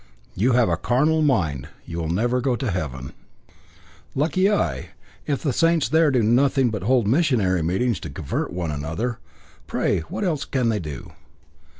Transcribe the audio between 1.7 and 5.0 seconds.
You will never go to heaven." "Lucky I